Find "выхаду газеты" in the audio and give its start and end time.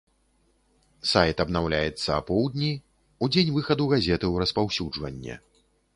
3.59-4.21